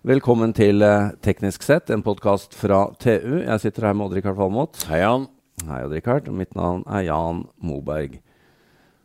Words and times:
Velkommen 0.00 0.54
til 0.56 0.80
eh, 0.80 1.10
Teknisk 1.20 1.60
sett, 1.60 1.90
en 1.92 2.00
podkast 2.00 2.54
fra 2.56 2.86
TU. 2.96 3.42
Jeg 3.42 3.60
sitter 3.60 3.84
her 3.84 3.96
med 3.98 4.06
Odd-Rikard 4.06 4.38
Valmot. 4.38 4.78
Hei, 4.88 5.02
Jan. 5.02 5.26
Hei, 5.68 5.82
Odd-Rikard. 5.84 6.30
Mitt 6.32 6.54
navn 6.56 6.86
er 6.88 7.02
Jan 7.04 7.42
Moberg. 7.60 8.14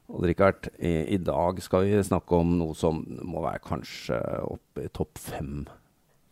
Odd-Rikard, 0.08 0.70
i, 0.80 0.94
i 1.12 1.20
dag 1.20 1.60
skal 1.60 1.84
vi 1.84 2.00
snakke 2.00 2.40
om 2.40 2.54
noe 2.62 2.78
som 2.80 3.02
må 3.28 3.44
være 3.44 3.60
kanskje 3.68 4.22
oppe 4.48 4.86
i 4.86 4.94
topp 4.96 5.20
fem 5.20 5.66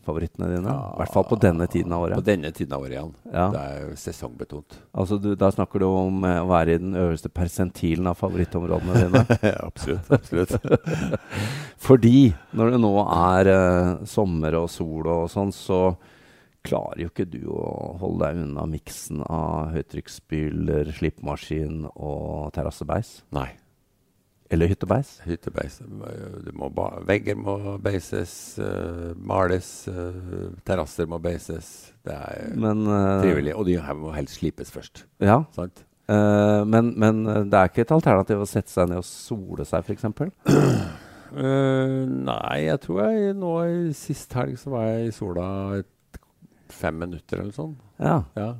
favorittene 0.07 0.47
dine. 0.53 0.71
I 0.71 0.95
hvert 1.01 1.13
fall 1.15 1.27
på 1.27 1.41
denne 1.43 1.67
tiden 1.71 1.91
av 1.95 2.05
året. 2.07 2.23
På 2.23 2.27
denne 2.31 2.51
tiden 2.55 2.77
av 2.77 2.87
året, 2.87 2.95
Jan. 3.01 3.13
Ja. 3.33 3.45
Det 3.51 3.65
er 3.67 3.83
jo 3.83 3.99
sesongbetont. 3.99 4.79
Altså, 4.95 5.19
du, 5.19 5.33
da 5.39 5.51
snakker 5.51 5.83
du 5.83 5.89
om 5.89 6.23
eh, 6.27 6.39
å 6.39 6.47
være 6.51 6.77
i 6.77 6.81
den 6.85 6.95
øverste 7.03 7.31
persentilen 7.35 8.07
av 8.11 8.15
favorittområdene 8.19 9.03
dine. 9.05 9.27
absolutt. 9.67 10.11
absolutt. 10.21 10.55
Fordi 11.83 12.31
når 12.55 12.73
det 12.73 12.81
nå 12.83 12.93
er 13.03 13.49
eh, 13.51 14.03
sommer 14.07 14.55
og 14.61 14.69
sol 14.71 15.09
og 15.11 15.25
sånn, 15.31 15.51
så 15.55 15.81
klarer 16.63 17.01
jo 17.03 17.09
ikke 17.11 17.27
du 17.27 17.41
å 17.51 17.97
holde 17.99 18.29
deg 18.29 18.45
unna 18.45 18.63
miksen 18.71 19.19
av 19.27 19.73
høytrykksspyler, 19.73 20.93
slipmaskin 20.95 21.83
og 21.91 22.53
terrassebeis. 22.55 23.17
Nei. 23.35 23.49
Eller 24.53 24.69
hyttebeis. 24.69 25.15
Hyttebeis. 25.25 25.79
Du 25.81 26.51
må 26.55 26.69
vegger 27.09 27.35
må 27.39 27.55
beises, 27.81 28.33
uh, 28.61 29.11
males, 29.17 29.69
uh, 29.89 30.51
terrasser 30.67 31.07
må 31.09 31.17
beises. 31.23 31.71
Det 32.05 32.13
er 32.13 32.53
Men, 32.53 32.85
uh, 32.85 33.23
trivelig. 33.23 33.55
Og 33.57 33.65
de 33.67 33.79
her 33.81 33.97
må 33.97 34.13
helst 34.13 34.39
slipes 34.39 34.71
først. 34.71 35.07
Ja, 35.23 35.41
Sant? 35.55 35.83
eh, 36.07 36.61
men, 36.69 36.93
men 36.99 37.25
eh, 37.25 37.41
det 37.49 37.57
er 37.57 37.71
ikke 37.71 37.85
et 37.87 37.95
alternativ 37.95 38.43
å 38.43 38.49
sette 38.49 38.69
seg 38.69 38.91
ned 38.91 39.01
og 39.01 39.07
sole 39.07 39.65
seg, 39.65 39.87
f.eks.? 39.87 40.05
Eh, 41.33 41.95
nei, 42.29 42.59
jeg 42.67 42.79
tror 42.83 42.99
jeg 43.07 43.33
nå 43.39 43.53
i 43.65 43.93
sist 43.97 44.33
helg 44.37 44.57
så 44.61 44.73
var 44.73 44.85
jeg 44.91 45.07
i 45.09 45.15
sola 45.15 45.47
et 45.79 46.19
fem 46.73 46.97
minutter 46.99 47.41
eller 47.41 47.55
sånn. 47.55 47.73
Ja. 48.01 48.19
Ja. 48.37 48.51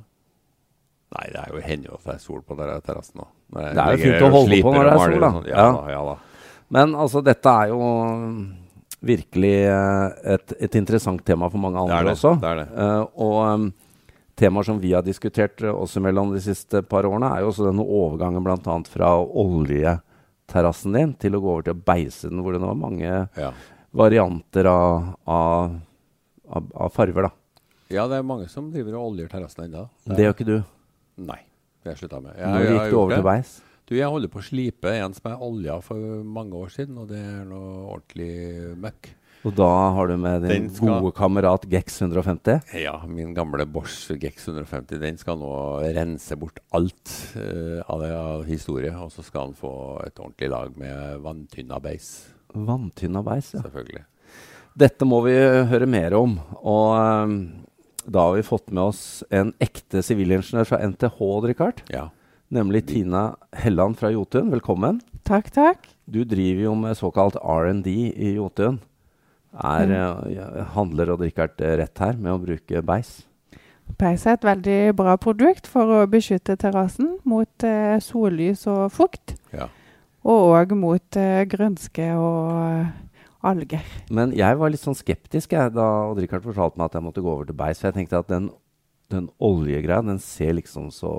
Nei, 1.14 1.26
det 1.30 1.40
er 1.44 1.52
jo 1.54 1.62
hender 1.62 1.92
jo 1.92 1.98
at 2.00 2.06
det 2.08 2.14
er 2.16 2.22
sol 2.24 2.42
på 2.42 2.56
der 2.58 2.72
terrassen 2.82 3.20
nå. 3.22 3.26
Det 3.54 3.78
er 3.78 3.94
jo 3.94 4.02
fint 4.02 4.24
å 4.26 4.30
holde 4.34 4.60
på 4.64 4.72
når 4.74 4.88
det 4.88 4.92
er 4.94 5.02
sol, 5.04 5.20
da. 5.22 5.30
sånn. 5.36 5.48
Ja, 5.50 5.56
Ja. 5.56 5.72
da. 5.78 5.90
Ja 5.94 6.04
da. 6.10 6.14
Men 6.74 6.94
altså, 6.98 7.20
dette 7.22 7.52
er 7.62 7.70
jo 7.70 7.80
virkelig 9.04 9.54
eh, 9.68 10.34
et, 10.34 10.54
et 10.64 10.74
interessant 10.80 11.20
tema 11.28 11.50
for 11.52 11.60
mange 11.60 11.76
Det 11.76 11.84
andre 11.84 11.98
er 12.00 12.08
det. 12.08 12.14
også. 12.16 12.32
det, 12.40 12.50
er 12.50 12.60
det. 12.62 12.66
Eh, 12.82 13.02
og 13.26 13.36
um, 13.44 13.66
temaer 14.40 14.66
som 14.66 14.80
vi 14.82 14.94
har 14.96 15.04
diskutert 15.06 15.60
uh, 15.62 15.74
også 15.76 16.00
mellom 16.02 16.32
de 16.34 16.40
siste 16.42 16.80
par 16.88 17.06
årene, 17.06 17.28
er 17.36 17.44
jo 17.44 17.52
også 17.52 17.68
denne 17.68 17.84
overgangen 17.84 18.42
bl.a. 18.42 18.78
fra 18.90 19.12
oljeterrassen 20.48 20.92
din 20.92 21.14
til 21.18 21.34
å 21.36 21.40
gå 21.40 21.50
over 21.52 21.62
til 21.64 21.74
å 21.74 21.84
beise 21.84 22.28
den, 22.28 22.42
hvor 22.42 22.52
det 22.52 22.60
nå 22.60 22.70
er 22.70 22.74
mange 22.78 23.28
Ja. 23.36 23.52
varianter 23.92 24.66
av, 24.66 25.14
av, 25.26 25.80
av, 26.48 26.64
av 26.74 26.90
farver. 26.92 27.22
da. 27.22 27.30
ja, 27.90 28.06
det 28.08 28.16
er 28.18 28.22
mange 28.22 28.48
som 28.48 28.70
driver 28.72 28.94
og 28.98 29.12
oljer 29.12 29.28
terrassen 29.28 29.64
ennå. 29.64 29.88
Det 30.06 30.18
gjør 30.18 30.34
ikke 30.34 30.46
du. 30.46 30.64
Nei, 31.16 31.40
det 31.82 31.88
har 31.90 31.94
jeg 31.96 32.08
slutta 32.08 32.20
med. 32.22 32.36
Når 32.38 32.66
gikk 32.70 32.90
du 32.90 32.96
over 32.98 33.14
til 33.16 33.22
beis? 33.24 33.60
Du, 33.86 33.94
Jeg 33.96 34.08
holder 34.08 34.28
på 34.28 34.38
å 34.38 34.42
slipe 34.42 34.88
en 34.88 35.12
som 35.12 35.30
jeg 35.30 35.40
olja 35.40 35.80
for 35.82 35.96
mange 36.24 36.52
år 36.56 36.70
siden, 36.72 36.96
og 36.98 37.08
det 37.08 37.18
er 37.20 37.44
noe 37.44 37.84
ordentlig 37.92 38.76
møkk. 38.80 39.10
Og 39.44 39.52
da 39.52 39.68
har 39.92 40.08
du 40.08 40.16
med 40.16 40.46
din 40.48 40.70
skal- 40.72 41.02
gode 41.02 41.12
kamerat 41.16 41.66
Gex 41.68 41.98
150. 42.00 42.62
Ja, 42.80 42.94
min 43.06 43.34
gamle 43.36 43.66
Bosch 43.68 44.08
Gex 44.16 44.46
150 44.48 44.98
den 45.02 45.18
skal 45.20 45.36
nå 45.36 45.50
rense 45.92 46.36
bort 46.40 46.60
alt 46.72 47.12
uh, 47.36 47.82
av, 47.86 48.02
av 48.08 48.44
historie. 48.48 48.92
Og 48.96 49.12
så 49.12 49.22
skal 49.26 49.50
han 49.50 49.54
få 49.58 49.74
et 50.06 50.16
ordentlig 50.16 50.48
lag 50.48 50.72
med 50.80 51.20
vanntynna 51.20 51.80
beis. 51.84 52.08
Vanntynna 52.54 53.20
beis, 53.26 53.52
ja. 53.52 53.60
Selvfølgelig. 53.66 54.04
Dette 54.80 55.06
må 55.06 55.20
vi 55.26 55.34
høre 55.70 55.86
mer 55.86 56.16
om. 56.18 56.38
Og 56.64 56.96
um, 56.96 57.36
da 58.08 58.24
har 58.30 58.38
vi 58.38 58.46
fått 58.48 58.72
med 58.72 58.82
oss 58.94 59.04
en 59.30 59.52
ekte 59.62 60.00
sivilingeniør 60.02 60.66
fra 60.72 60.80
NTH, 60.88 61.20
Richard. 61.44 61.84
Ja. 61.92 62.08
Nemlig 62.54 62.86
Tina 62.88 63.34
Helland 63.60 64.00
fra 64.00 64.08
Jotun. 64.14 64.48
Velkommen. 64.56 65.02
Takk, 65.24 65.52
takk. 65.52 65.86
Du 66.08 66.24
driver 66.28 66.66
jo 66.70 66.74
med 66.80 66.96
såkalt 66.96 67.36
R&D 67.40 67.92
i 68.16 68.34
Jotun. 68.38 68.80
Er, 69.54 69.92
eh, 69.94 70.64
handler 70.74 71.14
og 71.14 71.22
Rikard 71.22 71.60
eh, 71.62 71.76
rett 71.78 72.02
her 72.02 72.18
med 72.18 72.32
å 72.32 72.40
bruke 72.42 72.82
beis? 72.82 73.20
Peis 74.00 74.24
er 74.26 74.38
et 74.38 74.46
veldig 74.46 74.96
bra 74.98 75.14
produkt 75.20 75.68
for 75.70 76.00
å 76.00 76.02
beskytte 76.10 76.56
terrassen 76.58 77.14
mot 77.28 77.66
eh, 77.66 78.00
sollys 78.02 78.64
og 78.70 78.88
fukt. 78.96 79.36
Ja. 79.54 79.68
Og 80.24 80.54
òg 80.56 80.74
mot 80.78 81.18
eh, 81.20 81.44
grønske 81.46 82.08
og 82.16 82.48
eh, 82.64 82.92
alger. 83.44 83.86
Men 84.10 84.32
jeg 84.34 84.58
var 84.58 84.72
litt 84.72 84.82
sånn 84.82 84.98
skeptisk 84.98 85.54
jeg, 85.54 85.74
da 85.76 85.86
Odd 86.08 86.22
Rikard 86.24 86.46
fortalte 86.46 86.80
meg 86.80 86.88
at 86.88 86.98
jeg 86.98 87.06
måtte 87.06 87.24
gå 87.24 87.30
over 87.30 87.48
til 87.48 87.58
beis. 87.60 87.80
For 87.80 87.90
jeg 87.90 87.98
tenkte 88.00 88.22
at 88.24 88.32
den, 88.32 88.48
den 89.12 89.28
oljegreia 89.38 90.02
den 90.06 90.22
ser 90.22 90.56
liksom 90.58 90.90
så 90.94 91.12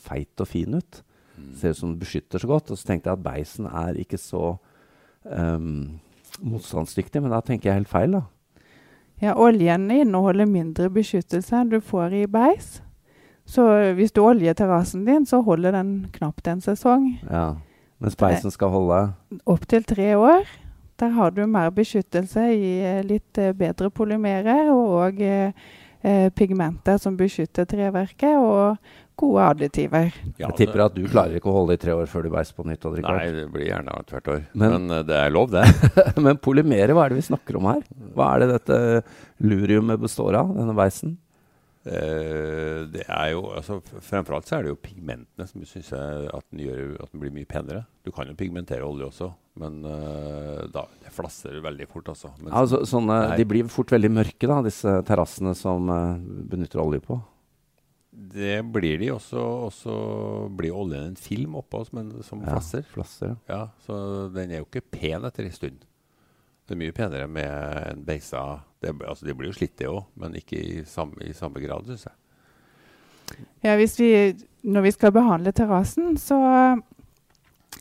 feit 0.00 0.44
og 0.44 0.50
fin 0.52 0.76
ut. 0.76 1.02
Mm. 1.40 1.54
Ser 1.56 1.74
ut 1.74 1.80
som 1.80 1.90
den 1.94 2.02
beskytter 2.04 2.42
så 2.42 2.52
godt. 2.52 2.70
Og 2.70 2.78
så 2.78 2.92
tenkte 2.92 3.10
jeg 3.10 3.18
at 3.18 3.26
beisen 3.26 3.66
er 3.66 3.98
ikke 3.98 4.20
så 4.20 4.52
um, 5.24 5.98
motstandsdyktig. 6.38 7.22
Men 7.22 7.34
da 7.34 7.40
tenker 7.44 7.70
jeg 7.70 7.82
helt 7.82 7.90
feil, 7.92 8.14
da. 8.18 8.22
Ja, 9.20 9.34
oljen 9.36 9.90
inneholder 9.92 10.48
mindre 10.48 10.88
beskyttelse 10.92 11.58
enn 11.58 11.72
du 11.72 11.80
får 11.84 12.14
i 12.22 12.22
beis. 12.30 12.78
Så 13.50 13.66
hvis 13.98 14.14
du 14.16 14.22
oljer 14.24 14.54
terrassen 14.56 15.04
din, 15.04 15.26
så 15.26 15.42
holder 15.44 15.74
den 15.76 15.92
knapt 16.14 16.48
en 16.48 16.62
sesong. 16.64 17.10
Ja. 17.26 17.58
Mens 18.00 18.16
beisen 18.16 18.52
skal 18.54 18.72
holde 18.72 19.00
Opptil 19.44 19.84
tre 19.84 20.14
år. 20.16 20.48
Der 21.00 21.12
har 21.16 21.30
du 21.36 21.42
mer 21.46 21.70
beskyttelse 21.72 22.46
i 22.54 22.72
eh, 22.84 23.02
litt 23.04 23.38
eh, 23.40 23.52
bedre 23.56 23.90
polymerer 23.92 24.70
og 24.72 25.20
eh, 25.24 25.52
eh, 26.04 26.28
pigmenter 26.36 26.96
som 27.00 27.16
beskytter 27.16 27.68
treverket, 27.68 28.36
og 28.36 28.76
gode 29.20 29.44
additiver. 29.52 30.10
Ja, 30.40 30.48
Jeg 30.48 30.56
tipper 30.62 30.84
at 30.86 30.96
du 30.96 31.04
klarer 31.12 31.36
ikke 31.38 31.52
å 31.52 31.56
holde 31.60 31.76
i 31.76 31.80
tre 31.82 31.92
år 31.96 32.08
før 32.10 32.26
du 32.26 32.30
beiser 32.34 32.56
på 32.56 32.64
nytt. 32.68 32.84
Nei, 33.04 33.30
det 33.36 33.46
blir 33.52 33.68
gjerne 33.70 33.94
hvert 34.08 34.30
år. 34.34 34.44
Men- 34.54 34.76
Men, 34.76 34.90
eh, 34.98 35.02
det 35.08 35.16
er 35.20 35.30
lov, 35.36 35.50
det. 35.54 35.64
Men 36.24 36.38
polymere, 36.42 36.96
hva 36.96 37.06
er 37.06 37.14
det 37.14 37.20
vi 37.22 37.28
snakker 37.30 37.60
om 37.60 37.68
her? 37.74 37.82
Hva 38.16 38.34
er 38.34 38.46
det 38.46 38.52
dette 38.58 38.78
luriumet 39.44 40.00
består 40.00 40.34
av, 40.40 40.54
denne 40.56 40.74
beisen? 40.78 41.18
Eh, 41.80 42.84
det 42.92 43.06
er 43.08 43.30
jo, 43.32 43.40
altså, 43.56 43.78
Fremfor 44.04 44.36
alt 44.36 44.48
så 44.50 44.58
er 44.58 44.66
det 44.66 44.72
jo 44.74 44.80
pigmentene 44.84 45.46
som 45.48 45.62
syns 45.64 45.88
at 45.96 46.44
den 46.52 46.60
gjør 46.66 46.98
at 47.00 47.08
den 47.14 47.22
blir 47.22 47.32
mye 47.32 47.48
penere. 47.48 47.86
Du 48.04 48.10
kan 48.12 48.28
jo 48.28 48.34
pigmentere 48.36 48.84
olje 48.84 49.06
også, 49.08 49.30
men 49.60 49.78
uh, 49.88 50.66
da, 50.72 50.84
det 51.00 51.12
flasser 51.14 51.56
veldig 51.64 51.88
fort. 51.88 52.10
altså. 52.12 52.30
Men 52.42 52.52
Altså, 52.52 52.82
sånne, 52.88 53.16
de 53.40 53.46
blir 53.48 53.68
fort 53.72 53.92
veldig 53.96 54.10
mørke, 54.12 54.46
da, 54.48 54.60
disse 54.66 54.92
terrassene 55.08 55.54
som 55.56 55.88
uh, 55.88 56.18
benytter 56.20 56.82
olje 56.84 57.00
på. 57.04 57.16
Det 58.10 58.62
blir 58.72 58.98
de 58.98 59.12
også. 59.14 59.42
Og 59.66 59.72
så 59.74 59.94
blir 60.56 60.74
oljen 60.74 61.12
en 61.12 61.16
film 61.18 61.54
oppå 61.60 61.84
oss, 61.84 61.92
men 61.92 62.10
som 62.26 62.42
Ja, 62.42 62.56
flasser. 62.56 62.82
Flasser, 62.90 63.34
ja. 63.34 63.36
Ja, 63.54 63.62
Så 63.86 64.28
den 64.34 64.50
er 64.50 64.62
jo 64.62 64.66
ikke 64.68 64.82
pen 64.90 65.24
etter 65.24 65.46
en 65.46 65.54
stund. 65.54 65.86
Det 66.66 66.76
er 66.76 66.82
mye 66.84 66.94
penere 66.94 67.26
med 67.26 67.50
en 67.90 68.04
beisa 68.06 68.60
det, 68.80 68.92
altså, 69.02 69.26
De 69.26 69.34
blir 69.34 69.50
jo 69.50 69.56
slitt, 69.58 69.76
det 69.78 69.88
òg, 69.90 70.04
men 70.16 70.36
ikke 70.38 70.58
i 70.58 70.84
samme, 70.86 71.18
i 71.26 71.34
samme 71.34 71.60
grad, 71.60 71.86
syns 71.86 72.06
jeg. 72.06 72.14
Ja, 73.62 73.74
hvis 73.76 73.98
vi, 73.98 74.10
når 74.62 74.86
vi 74.86 74.92
skal 74.94 75.12
behandle 75.14 75.52
terrassen, 75.52 76.16
så 76.18 76.38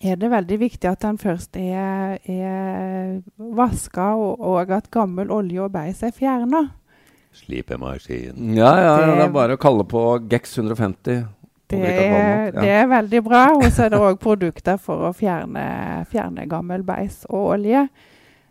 er 0.01 0.19
det 0.19 0.31
veldig 0.31 0.57
viktig 0.61 0.89
at 0.89 1.01
den 1.01 1.17
først 1.21 1.57
er, 1.57 2.17
er 2.25 3.21
vaska, 3.37 4.11
og, 4.17 4.41
og 4.41 4.73
at 4.75 4.91
gammel 4.91 5.31
olje 5.31 5.63
og 5.63 5.71
beis 5.73 6.03
er 6.05 6.13
fjerna. 6.15 6.65
Slipemaskin. 7.33 8.55
Ja, 8.57 8.71
ja, 8.79 8.93
ja, 9.01 9.15
det 9.15 9.25
er 9.27 9.33
bare 9.33 9.57
å 9.57 9.61
kalle 9.61 9.85
på 9.87 10.03
Gex 10.29 10.57
150. 10.57 11.25
Det, 11.69 11.77
ja. 11.77 12.49
det 12.55 12.69
er 12.73 12.87
veldig 12.89 13.21
bra. 13.23 13.43
Og 13.57 13.67
så 13.69 13.85
er 13.85 13.93
det 13.93 13.99
òg 14.01 14.17
produkter 14.21 14.79
for 14.81 15.09
å 15.09 15.13
fjerne, 15.13 15.65
fjerne 16.09 16.47
gammel 16.49 16.83
beis 16.85 17.21
og 17.29 17.53
olje. 17.57 17.85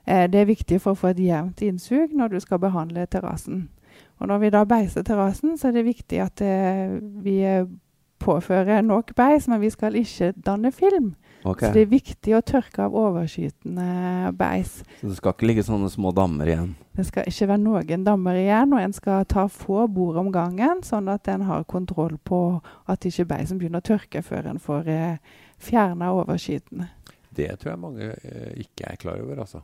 Eh, 0.06 0.28
det 0.30 0.42
er 0.42 0.52
viktig 0.52 0.78
for 0.84 0.94
å 0.94 1.00
få 1.00 1.10
et 1.10 1.24
jevnt 1.26 1.64
innsug 1.66 2.14
når 2.16 2.36
du 2.36 2.38
skal 2.44 2.62
behandle 2.62 3.08
terrassen. 3.10 3.66
Og 4.18 4.30
når 4.30 4.42
vi 4.42 4.52
da 4.54 4.62
beiser 4.66 5.04
terrassen, 5.06 5.58
så 5.58 5.68
er 5.68 5.78
det 5.78 5.88
viktig 5.88 6.22
at 6.22 6.42
eh, 6.42 6.94
vi 7.22 7.42
påfører 8.28 8.84
nok 8.84 9.14
beis, 9.18 9.48
men 9.48 9.62
vi 9.64 9.72
skal 9.72 9.96
ikke 9.98 10.34
danne 10.44 10.72
film. 10.74 11.14
Okay. 11.46 11.68
Så 11.68 11.76
det 11.76 11.82
er 11.84 11.90
viktig 11.92 12.34
å 12.34 12.40
tørke 12.42 12.82
av 12.88 12.96
overskytende 12.98 14.32
beis. 14.36 14.80
Så 14.98 15.10
det 15.10 15.18
skal 15.20 15.34
ikke 15.36 15.48
ligge 15.48 15.64
sånne 15.66 15.90
små 15.92 16.10
dammer 16.16 16.50
igjen? 16.50 16.72
Det 16.98 17.06
skal 17.06 17.28
ikke 17.30 17.48
være 17.52 17.62
noen 17.62 18.06
dammer 18.06 18.38
igjen, 18.40 18.74
og 18.74 18.82
en 18.82 18.96
skal 18.96 19.26
ta 19.30 19.46
få 19.52 19.86
bord 19.94 20.18
om 20.18 20.32
gangen, 20.34 20.82
sånn 20.86 21.08
at 21.12 21.30
en 21.30 21.46
har 21.46 21.66
kontroll 21.70 22.16
på 22.26 22.40
at 22.90 23.06
ikke 23.06 23.28
beisen 23.30 23.60
begynner 23.60 23.84
å 23.84 23.86
tørke 23.86 24.22
før 24.26 24.50
en 24.50 24.58
får 24.62 24.90
eh, 24.92 25.38
fjerna 25.62 26.10
overskytende. 26.18 26.90
Det 27.38 27.52
tror 27.60 27.72
jeg 27.76 27.82
mange 27.84 28.10
eh, 28.10 28.52
ikke 28.64 28.90
er 28.90 28.98
klar 29.00 29.22
over, 29.22 29.44
altså. 29.46 29.62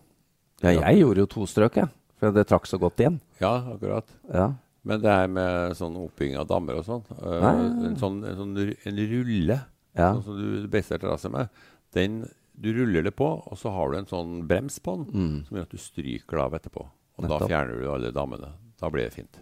Ja, 0.62 0.76
jeg 0.76 1.02
gjorde 1.02 1.24
jo 1.24 1.30
to 1.34 1.48
strøk, 1.50 1.82
jeg. 1.82 1.90
For 2.22 2.32
det 2.32 2.46
trakk 2.48 2.68
så 2.70 2.78
godt 2.78 3.02
igjen. 3.02 3.18
Ja, 3.42 3.56
akkurat. 3.74 4.06
Ja. 4.30 4.52
Men 4.84 5.00
det 5.00 5.12
her 5.16 5.28
med 5.32 5.76
sånn 5.78 5.94
oppbygging 5.96 6.36
av 6.36 6.46
dammer 6.50 6.76
og 6.80 6.84
sånn, 6.84 7.04
eh, 7.16 7.44
en 7.88 7.96
sånn, 7.96 8.18
en 8.28 8.36
sånn 8.36 8.56
en 8.60 8.98
rulle 9.08 9.56
ja. 9.96 10.10
sånn 10.12 10.24
som 10.26 10.36
du 10.36 10.66
beiser 10.68 10.98
terrasse 11.00 11.30
med, 11.32 11.48
den, 11.96 12.18
du 12.54 12.68
ruller 12.76 13.02
det 13.06 13.14
på, 13.16 13.28
og 13.48 13.56
så 13.58 13.72
har 13.72 13.90
du 13.94 13.98
en 13.98 14.06
sånn 14.10 14.34
brems 14.50 14.76
på 14.84 14.96
den, 14.98 15.06
Mm. 15.14 15.46
som 15.48 15.56
gjør 15.56 15.62
at 15.62 15.70
du 15.70 15.78
stryker 15.78 16.36
det 16.36 16.44
av 16.44 16.54
etterpå. 16.60 16.84
Og 17.16 17.24
Nettopp. 17.24 17.40
da 17.40 17.46
fjerner 17.48 17.80
du 17.80 17.88
alle 17.92 18.10
dammene. 18.12 18.52
Da 18.80 18.90
blir 18.90 19.04
det 19.08 19.14
fint. 19.14 19.38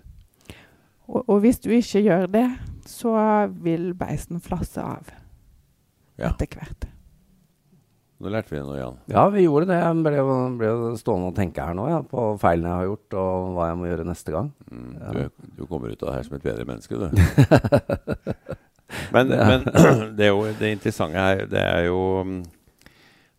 Og, 1.09 1.25
og 1.29 1.41
hvis 1.43 1.59
du 1.65 1.71
ikke 1.75 2.03
gjør 2.05 2.27
det, 2.31 2.47
så 2.87 3.13
vil 3.65 3.93
beisen 3.95 4.41
flasse 4.41 4.79
av 4.79 5.11
Ja. 6.19 6.29
etter 6.31 6.47
hvert. 6.47 6.87
Nå 8.23 8.31
lærte 8.31 8.55
vi 8.55 8.61
noe 8.63 8.77
Jan. 8.79 8.99
Ja, 9.11 9.25
vi 9.35 9.43
gjorde 9.43 9.67
det. 9.73 9.79
Jeg 9.83 10.03
ble, 10.05 10.21
ble 10.61 10.73
stående 11.01 11.33
og 11.33 11.35
tenke 11.35 11.65
her 11.67 11.75
nå 11.75 11.89
ja, 11.91 11.97
på 12.07 12.27
feilene 12.39 12.69
jeg 12.71 12.79
har 12.79 12.91
gjort, 12.93 13.17
og 13.19 13.49
hva 13.57 13.67
jeg 13.73 13.79
må 13.81 13.89
gjøre 13.91 14.07
neste 14.07 14.35
gang. 14.37 14.53
Mm, 14.71 14.93
Ja. 15.03 15.13
du, 15.17 15.49
du 15.59 15.63
kommer 15.67 15.91
ut 15.91 16.03
av 16.05 16.09
det 16.13 16.15
her 16.21 16.29
som 16.29 16.37
et 16.39 16.47
bedre 16.47 16.67
menneske, 16.69 16.95
du. 17.03 17.07
men, 19.15 19.29
Det- 19.33 19.47
men 19.51 19.65
det, 20.17 20.27
er 20.29 20.31
jo, 20.31 20.45
det 20.61 20.71
interessante 20.77 21.19
her, 21.19 21.43
det 21.51 21.63
er 21.67 21.89
jo 21.89 21.99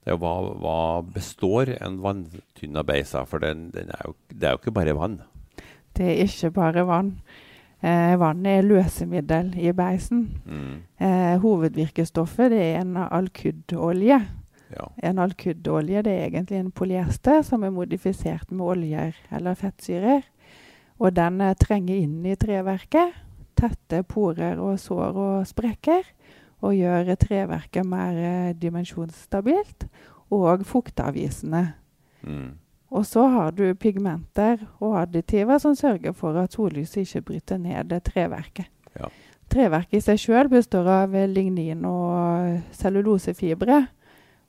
det 0.03 0.11
er 0.11 0.17
jo 0.17 0.19
hva, 0.19 0.33
hva 0.59 0.77
består 1.15 1.69
en 1.79 2.01
vanntynna 2.03 2.83
beis 2.83 3.13
av? 3.15 3.29
For 3.31 3.39
den, 3.39 3.69
den 3.71 3.87
er 3.95 4.03
jo, 4.09 4.15
det 4.35 4.49
er 4.49 4.57
jo 4.57 4.59
ikke 4.59 4.73
bare 4.75 4.95
vann. 4.99 5.21
Det 5.95 6.09
er 6.11 6.25
ikke 6.25 6.49
bare 6.57 6.83
vann. 6.89 7.13
Eh, 7.79 8.17
vann 8.19 8.43
er 8.51 8.65
løsemiddel 8.67 9.53
i 9.63 9.71
beisen. 9.75 10.25
Mm. 10.43 10.73
Eh, 10.99 11.37
hovedvirkestoffet 11.39 12.51
det 12.51 12.59
er 12.73 12.81
en 12.81 12.97
alkydolje. 12.99 14.19
Ja. 14.73 14.87
En 15.09 15.21
alkydolje 15.21 16.03
det 16.05 16.13
er 16.13 16.27
egentlig 16.27 16.59
en 16.59 16.71
polyester 16.73 17.43
som 17.45 17.63
er 17.63 17.73
modifisert 17.73 18.51
med 18.51 18.65
oljer 18.75 19.17
eller 19.33 19.59
fettsyrer. 19.59 20.23
Og 21.01 21.13
den 21.15 21.41
eh, 21.41 21.55
trenger 21.59 21.99
inn 21.99 22.25
i 22.25 22.37
treverket, 22.39 23.15
tette 23.59 24.01
porer 24.07 24.59
og 24.61 24.79
sår 24.81 25.19
og 25.19 25.47
sprekker, 25.49 26.05
og 26.63 26.75
gjør 26.77 27.13
treverket 27.19 27.87
mer 27.87 28.17
eh, 28.17 28.51
dimensjonsstabilt 28.57 29.87
og 30.33 30.65
fukteavvisende. 30.67 31.65
Mm. 32.23 32.53
Og 32.93 33.05
så 33.09 33.25
har 33.27 33.51
du 33.57 33.65
pigmenter 33.73 34.61
og 34.77 34.99
additiver 35.01 35.57
som 35.57 35.75
sørger 35.75 36.13
for 36.13 36.37
at 36.37 36.53
sollyset 36.53 37.01
ikke 37.03 37.21
bryter 37.29 37.57
ned 37.57 37.89
det 37.89 38.03
treverket. 38.11 38.69
Ja. 38.93 39.09
Treverket 39.49 39.97
i 39.97 40.03
seg 40.05 40.21
sjøl 40.21 40.49
består 40.49 40.87
av 40.89 41.15
lignin 41.29 41.83
og 41.89 42.61
cellulosefibre. 42.77 43.83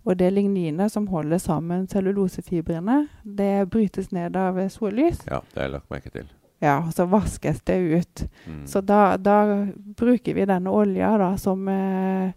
Og 0.05 0.17
det 0.21 0.31
ligninet 0.37 0.93
som 0.93 1.07
holder 1.09 1.41
sammen 1.41 1.87
cellulosefibrene, 1.89 3.07
det 3.25 3.67
brytes 3.73 4.11
ned 4.13 4.37
av 4.37 4.61
sollys. 4.69 5.23
ja, 5.27 5.41
det 5.53 5.61
har 5.61 5.69
jeg 5.69 5.75
lagt 5.79 5.93
merke 5.93 6.13
til. 6.13 6.29
Ja, 6.65 6.79
og 6.87 6.93
så 6.97 7.07
vaskes 7.09 7.61
det 7.69 7.77
ut. 7.77 8.25
Mm. 8.47 8.67
Så 8.69 8.81
da, 8.85 9.17
da 9.17 9.67
bruker 9.97 10.37
vi 10.37 10.47
denne 10.49 10.73
olja 10.73 11.11
da, 11.21 11.35
som 11.41 11.67
eh, 11.69 12.33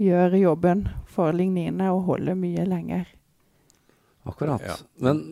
gjør 0.00 0.36
jobben 0.40 0.84
for 1.08 1.36
ligninet 1.36 1.92
og 1.92 2.06
holder 2.08 2.36
mye 2.36 2.66
lenger. 2.68 3.08
Akkurat. 4.28 4.64
Ja. 4.64 4.76
Men 5.00 5.22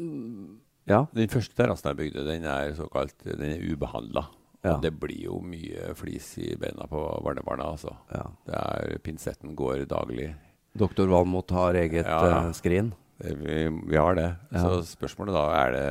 ja. 0.88 1.04
Den 1.12 1.28
første 1.28 1.56
terrassen 1.56 1.90
jeg 1.90 2.00
bygde, 2.00 2.24
den 2.24 2.46
er 2.48 2.72
såkalt 2.76 3.16
den 3.24 3.44
er 3.50 3.64
ubehandla. 3.64 4.24
Ja. 4.64 4.78
Det 4.82 4.94
blir 5.00 5.28
jo 5.28 5.38
mye 5.44 5.92
flis 5.96 6.32
i 6.40 6.54
beina 6.58 6.88
på 6.90 7.02
barnebarna. 7.24 7.72
altså. 7.76 7.94
ja. 8.12 8.24
Det 8.46 8.54
er, 8.56 8.98
Pinsetten 9.04 9.54
går 9.56 9.84
daglig. 9.90 10.32
Doktor 10.78 11.10
Valmot 11.12 11.50
har 11.54 11.74
eget 11.80 12.06
Ja, 12.06 12.20
eh, 12.46 12.52
skrin. 12.56 12.92
Vi, 13.18 13.58
vi 13.90 13.96
har 13.98 14.14
det. 14.14 14.28
Ja. 14.54 14.62
Så 14.62 14.82
spørsmålet 14.94 15.34
da 15.34 15.44
er 15.64 15.72
det 15.74 15.86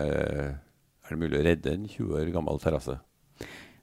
er 1.08 1.16
det 1.16 1.20
mulig 1.22 1.40
å 1.40 1.44
redde 1.46 1.74
en 1.74 1.88
20 1.88 2.16
år 2.22 2.32
gammel 2.36 2.60
terrasse. 2.64 2.98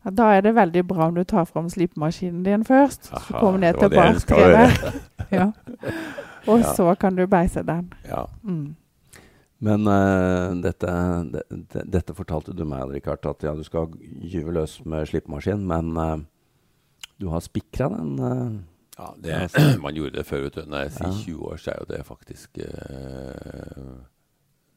Ja, 0.04 0.10
da 0.12 0.26
er 0.36 0.42
det 0.44 0.54
veldig 0.56 0.82
bra 0.88 1.06
om 1.08 1.14
du 1.16 1.22
tar 1.24 1.46
fram 1.48 1.68
slipemaskinen 1.72 2.42
din 2.44 2.64
først. 2.68 3.08
så 3.08 3.38
kommer 3.40 3.58
ned 3.62 3.78
det 3.78 3.86
til 3.86 3.96
bartreet. 3.96 5.02
ja. 5.38 5.46
Og 6.46 6.60
Ja. 6.60 6.72
så 6.76 6.90
kan 7.00 7.16
du 7.16 7.26
beise 7.26 7.62
den. 7.64 7.86
Ja. 8.04 8.26
Mm. 8.44 8.74
Men 9.64 9.86
uh, 9.88 10.52
dette, 10.60 10.90
de, 11.32 11.40
de, 11.72 11.84
dette 11.88 12.12
fortalte 12.14 12.52
du 12.52 12.64
meg, 12.68 12.90
Richard, 12.92 13.24
at 13.24 13.42
ja, 13.46 13.54
du 13.56 13.62
skal 13.64 13.88
gyve 14.20 14.52
løs 14.52 14.74
med 14.84 15.08
slipemaskin, 15.08 15.64
men 15.64 15.96
uh, 15.96 16.18
du 17.20 17.30
har 17.32 17.40
spikra 17.40 17.88
den. 17.88 18.18
eh, 18.20 18.60
ja 18.98 19.08
det, 19.18 19.38
man 19.84 19.94
gjorde 19.96 20.18
det 20.20 20.26
før. 20.28 20.42
vet 20.46 20.54
du. 20.60 20.66
Når 20.70 20.84
jeg 20.86 20.92
sier 20.98 21.08
Ja. 21.08 21.22
20 21.24 21.48
år, 21.52 21.56
så 21.62 21.70
er 21.72 21.78
jo 21.80 21.88
det 21.92 22.02
faktisk 22.06 22.58
eh, 22.58 23.88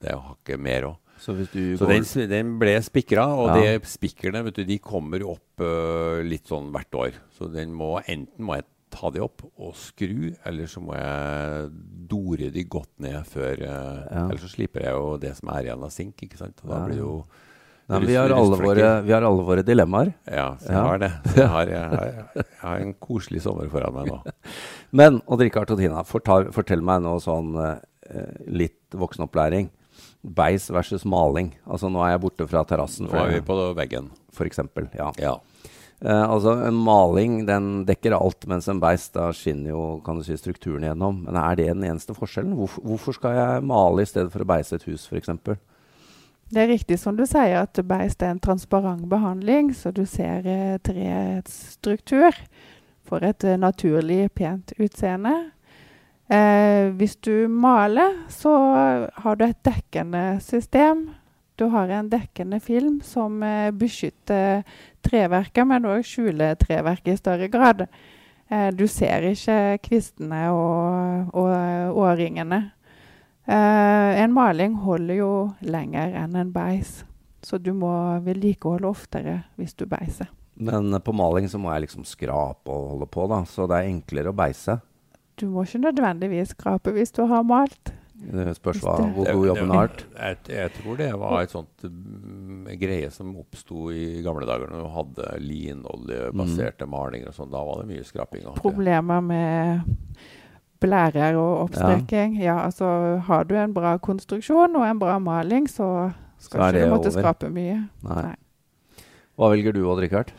Det 0.02 0.10
er 0.12 0.16
jo 0.18 0.24
hakket 0.32 0.60
mer 0.62 0.88
òg. 0.92 0.98
så 1.18 1.34
Så 1.34 1.86
går 1.86 1.94
den, 1.94 2.30
den 2.30 2.60
ble 2.62 2.76
spikra, 2.86 3.26
og 3.34 3.48
Ja. 3.58 3.78
de 3.80 3.86
spikrene 3.90 4.44
vet 4.46 4.56
du, 4.60 4.64
de 4.64 4.78
kommer 4.80 5.24
opp 5.26 5.60
uh, 5.62 6.22
litt 6.22 6.46
sånn 6.46 6.72
hvert 6.72 6.94
år. 6.94 7.14
Så 7.34 7.52
den 7.52 7.74
må, 7.74 7.96
enten 8.06 8.46
må 8.46 8.56
jeg 8.60 8.66
ta 8.94 9.10
de 9.12 9.20
opp 9.20 9.42
og 9.58 9.74
skru, 9.76 10.36
eller 10.46 10.66
så 10.70 10.80
må 10.80 10.94
jeg 10.96 11.72
dore 12.08 12.52
de 12.54 12.64
godt 12.64 12.94
ned 13.04 13.26
før 13.26 13.58
uh, 13.66 14.06
Ja. 14.12 14.28
Eller 14.28 14.38
så 14.38 14.48
slipper 14.54 14.86
jeg 14.86 14.94
jo 14.94 15.18
det 15.18 15.36
som 15.38 15.50
er 15.50 15.66
igjen 15.66 15.84
av 15.84 15.92
sink. 15.92 16.22
ikke 16.22 16.38
sant? 16.38 16.62
Og 16.64 16.70
da 16.70 16.86
blir 16.86 16.96
det 16.96 17.04
jo 17.04 17.26
Nei, 17.88 18.00
vi, 18.04 18.16
har 18.20 18.34
alle 18.36 18.58
våre, 18.60 18.88
vi 19.06 19.14
har 19.16 19.24
alle 19.24 19.44
våre 19.48 19.64
dilemmaer. 19.64 20.10
Ja, 20.28 20.50
så 20.60 20.68
jeg 20.68 20.76
Ja. 20.76 20.84
har 20.84 20.98
det. 21.00 21.12
Jeg, 21.38 21.48
har, 21.56 21.70
jeg, 21.72 21.90
har, 21.94 22.10
jeg 22.36 22.46
har 22.62 22.82
en 22.84 22.94
koselig 23.00 23.42
sommer 23.46 23.70
foran 23.72 23.94
meg 23.96 24.10
nå. 24.12 24.18
Men 25.00 25.22
Odd 25.28 25.46
Rikard 25.46 25.72
og 25.72 25.80
Tina, 25.80 26.04
fortal, 26.04 26.50
fortell 26.56 26.84
meg 26.84 27.02
nå 27.06 27.16
sånn 27.24 27.54
eh, 27.64 27.78
litt 28.52 28.92
voksenopplæring. 28.92 29.70
Beis 30.28 30.66
versus 30.74 31.06
maling. 31.08 31.54
Altså 31.70 31.88
Nå 31.94 32.02
er 32.04 32.16
jeg 32.18 32.24
borte 32.26 32.48
fra 32.50 32.66
terrassen, 32.68 33.08
Nå 33.08 33.22
er 33.22 33.38
vi 33.38 33.46
på 33.48 33.56
veggen. 33.78 34.10
for 34.36 34.46
eksempel. 34.50 34.90
Ja. 34.98 35.12
Ja. 35.22 35.38
Eh, 36.04 36.26
altså 36.28 36.58
En 36.68 36.76
maling 36.84 37.46
den 37.48 37.86
dekker 37.88 38.18
alt, 38.18 38.44
mens 38.52 38.68
en 38.68 38.82
beis 38.84 39.08
da 39.16 39.30
skinner 39.32 39.72
jo 39.72 39.86
kan 40.06 40.20
du 40.20 40.26
si, 40.28 40.36
strukturen 40.38 40.84
igjennom. 40.84 41.24
Men 41.24 41.40
er 41.40 41.56
det 41.56 41.70
den 41.72 41.88
eneste 41.88 42.14
forskjellen? 42.18 42.52
Hvorfor, 42.60 42.84
hvorfor 42.84 43.16
skal 43.16 43.40
jeg 43.40 43.64
male 43.72 44.04
i 44.04 44.12
stedet 44.12 44.34
for 44.36 44.44
å 44.44 44.50
beise 44.52 44.76
et 44.76 44.84
hus, 44.92 45.08
f.eks.? 45.08 45.32
Det 46.48 46.62
er 46.64 46.70
riktig 46.72 46.96
som 47.00 47.18
du 47.18 47.26
sier, 47.28 47.58
at 47.60 47.80
beist 47.84 48.24
er 48.24 48.32
en 48.32 48.40
transparent 48.40 49.04
behandling, 49.12 49.74
så 49.76 49.92
du 49.92 50.06
ser 50.08 50.48
eh, 50.48 50.78
treets 50.80 51.74
struktur. 51.76 52.36
Får 53.08 53.26
et 53.28 53.44
eh, 53.44 53.60
naturlig, 53.60 54.30
pent 54.36 54.72
utseende. 54.80 55.36
Eh, 56.32 56.88
hvis 56.96 57.18
du 57.24 57.48
maler, 57.52 58.16
så 58.32 58.54
har 59.16 59.36
du 59.36 59.44
et 59.46 59.60
dekkende 59.68 60.40
system. 60.44 61.10
Du 61.60 61.68
har 61.74 61.92
en 61.92 62.10
dekkende 62.12 62.60
film 62.64 63.02
som 63.04 63.44
eh, 63.44 63.72
beskytter 63.76 64.64
treverket, 65.04 65.68
men 65.68 65.88
òg 65.90 66.04
skjuler 66.08 66.56
treverket 66.60 67.16
i 67.16 67.20
større 67.20 67.52
grad. 67.52 67.88
Eh, 68.48 68.70
du 68.72 68.88
ser 68.88 69.28
ikke 69.34 69.80
kvistene 69.84 70.48
og, 70.56 71.32
og 71.36 72.04
årringene. 72.08 72.62
Eh, 73.48 74.22
en 74.24 74.34
maling 74.36 74.74
holder 74.84 75.22
jo 75.22 75.32
lenger 75.64 76.16
enn 76.20 76.36
en 76.36 76.50
beis, 76.52 77.06
så 77.40 77.56
du 77.58 77.72
må 77.72 77.92
vedlikeholde 78.26 78.90
oftere 78.90 79.38
hvis 79.56 79.78
du 79.80 79.86
beiser. 79.88 80.28
Men 80.60 80.92
eh, 80.92 81.00
på 81.00 81.16
maling 81.16 81.48
så 81.48 81.62
må 81.62 81.72
jeg 81.72 81.86
liksom 81.86 82.04
skrape 82.08 82.74
og 82.74 82.90
holde 82.96 83.08
på, 83.14 83.28
da. 83.32 83.44
Så 83.48 83.70
det 83.72 83.80
er 83.80 83.94
enklere 83.94 84.34
å 84.34 84.36
beise. 84.36 84.82
Du 85.40 85.46
må 85.54 85.64
ikke 85.64 85.86
nødvendigvis 85.86 86.52
skrape 86.58 86.92
hvis 86.98 87.16
du 87.16 87.24
har 87.30 87.46
malt. 87.48 87.94
Det 88.18 88.56
spørs 88.58 88.80
hva, 88.82 88.96
hvor 89.14 89.28
god 89.30 89.44
jobben 89.46 89.72
har 89.72 89.84
vært. 89.86 90.04
Jeg, 90.18 90.38
jeg 90.50 90.72
tror 90.80 90.96
det 91.00 91.10
var 91.22 91.36
et 91.38 91.54
sånt 91.54 91.84
mm, 91.86 92.64
greie 92.82 93.12
som 93.14 93.36
oppsto 93.38 93.92
i 93.94 94.24
gamle 94.26 94.48
dager 94.50 94.74
når 94.74 94.82
du 94.82 94.90
hadde 94.96 95.28
linoljebaserte 95.44 96.90
malinger 96.90 97.30
og 97.30 97.38
sånn. 97.38 97.54
Da 97.54 97.62
var 97.70 97.84
det 97.84 97.92
mye 97.94 98.08
skraping. 98.08 98.50
Problemer 98.58 99.22
med 99.22 99.94
blærer 100.80 101.36
og 101.40 101.68
oppstreking. 101.70 102.38
Ja. 102.42 102.60
altså 102.66 103.20
Har 103.28 103.44
du 103.46 103.56
en 103.56 103.74
bra 103.74 103.98
konstruksjon 103.98 104.76
og 104.76 104.86
en 104.88 105.00
bra 105.00 105.18
maling, 105.20 105.68
så 105.68 106.14
skal 106.40 106.60
Så 106.60 106.68
ikke 106.74 106.86
du 106.86 106.92
måtte 106.96 107.12
over. 107.12 107.22
skrape 107.22 107.50
mye. 107.54 107.90
Nei. 108.04 108.22
Nei. 108.22 108.36
Hva 109.38 109.50
velger 109.54 109.74
du, 109.74 109.84
Odd 109.90 110.00
Rikard? 110.02 110.32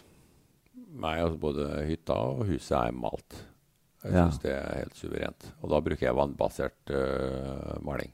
Nei, 0.99 1.17
altså 1.23 1.39
Både 1.39 1.87
hytta 1.87 2.13
og 2.15 2.47
huset 2.47 2.73
er 2.79 2.93
malt. 2.93 3.45
Jeg 4.05 4.13
Ja. 4.15 4.29
syns 4.29 4.39
det 4.43 4.53
er 4.53 4.77
helt 4.79 4.95
suverent. 4.95 5.53
Og 5.63 5.71
da 5.71 5.81
bruker 5.81 6.07
jeg 6.07 6.15
vannbasert 6.15 6.91
uh, 6.91 7.79
maling. 7.83 8.11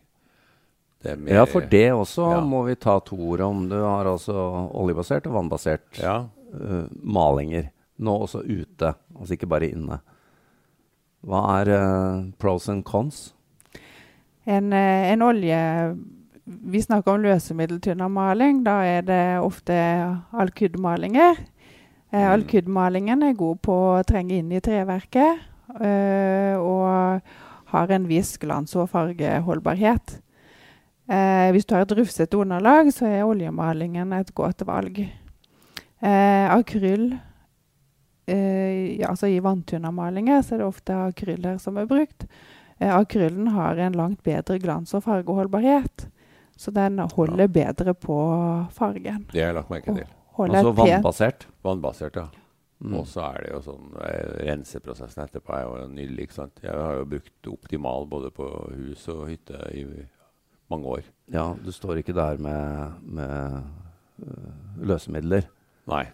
Det 1.03 1.13
er 1.13 1.17
mer- 1.17 1.35
Ja, 1.35 1.45
for 1.45 1.61
det 1.61 1.93
også 1.93 2.31
Ja. 2.33 2.41
må 2.41 2.65
vi 2.67 2.75
ta 2.75 2.99
to 3.01 3.17
ord 3.17 3.41
om. 3.41 3.69
Du 3.69 3.77
har 3.83 4.05
altså 4.07 4.71
oljebasert 4.73 5.27
og 5.27 5.35
vannbasert 5.35 6.01
Ja, 6.01 6.27
uh, 6.55 6.87
malinger. 7.03 7.71
Nå 8.01 8.19
også 8.25 8.41
ute, 8.43 8.95
altså 9.15 9.33
ikke 9.37 9.47
bare 9.49 9.69
inne. 9.71 10.01
Hva 11.25 11.41
er 11.63 11.71
uh, 11.73 12.25
pros 12.39 12.69
and 12.69 12.85
cons? 12.85 13.31
En, 14.45 14.73
eh, 14.73 15.13
en 15.13 15.23
olje 15.25 15.59
Vi 16.45 16.81
snakker 16.83 17.15
om 17.15 17.23
løsemiddeltynnermaling. 17.25 18.59
Da 18.67 18.83
er 18.85 19.01
det 19.09 19.41
ofte 19.41 19.73
alkydmalinger. 20.33 21.41
Eh, 22.13 22.21
Mm. 22.21 22.31
Alkydmalingen 22.31 23.23
er 23.23 23.33
god 23.33 23.57
på 23.65 23.73
å 23.73 24.05
trenge 24.07 24.37
inn 24.37 24.53
i 24.53 24.61
treverket 24.61 25.41
uh, 25.81 26.55
og 26.61 27.21
har 27.73 27.91
en 27.91 28.07
viss 28.07 28.37
glans- 28.39 28.77
og 28.77 28.91
fargeholdbarhet. 28.93 30.21
Uh, 31.11 31.51
hvis 31.51 31.67
du 31.67 31.75
har 31.75 31.83
et 31.83 31.97
rufsete 31.99 32.39
underlag, 32.39 32.93
så 32.93 33.09
er 33.09 33.27
oljemalingen 33.27 34.13
et 34.13 34.31
godt 34.35 34.63
valg. 34.67 35.09
Akryl 36.05 37.17
eh, 38.27 39.01
ja, 39.01 39.11
altså 39.11 39.31
I 39.31 39.41
vanntynna 39.45 39.93
malinger 39.95 40.43
så 40.43 40.57
er 40.57 40.63
det 40.63 40.69
ofte 40.69 40.99
akryller 41.11 41.59
som 41.63 41.79
er 41.81 41.89
brukt. 41.91 42.27
Eh, 42.79 42.91
akryllen 42.91 43.49
har 43.55 43.77
en 43.77 43.97
langt 43.99 44.23
bedre 44.27 44.59
glans- 44.59 44.95
og 44.95 45.05
fargeholdbarhet. 45.07 46.09
Så 46.57 46.71
den 46.71 46.99
holder 46.99 47.49
bedre 47.51 47.95
på 47.99 48.17
fargen. 48.73 49.27
Det 49.33 49.43
har 49.43 49.51
jeg 49.51 49.59
lagt 49.59 49.71
merke 49.71 49.95
til. 49.95 50.07
holder 50.39 50.61
Altså 50.61 50.73
vannbasert. 50.79 51.47
Vannbasert, 51.67 52.17
ja. 52.17 52.27
Mm. 52.85 52.99
Og 52.99 53.07
så 53.09 53.23
er 53.31 53.45
det 53.45 53.53
jo 53.55 53.61
sånn 53.65 53.93
eh, 54.03 54.33
Renseprosessen 54.51 55.23
etterpå 55.25 55.55
er 55.57 55.63
jo 55.65 55.87
nydelig. 55.89 56.27
ikke 56.27 56.37
sant? 56.37 56.59
Jeg 56.63 56.75
har 56.75 56.99
jo 56.99 57.07
brukt 57.09 57.49
Optimal 57.49 58.09
både 58.11 58.31
på 58.35 58.49
hus 58.75 59.07
og 59.13 59.29
hytte 59.31 59.61
i 59.73 59.85
mange 60.73 60.97
år. 60.99 61.09
Ja, 61.33 61.53
du 61.57 61.71
står 61.73 62.03
ikke 62.03 62.17
der 62.17 62.41
med, 62.43 62.99
med 63.03 63.63
øh, 64.27 64.85
løsemidler. 64.91 65.49
Nei. 65.91 66.05